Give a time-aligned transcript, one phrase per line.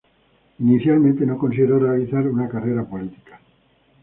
[0.57, 3.39] Inicialmente, no consideró realizar una carrera política.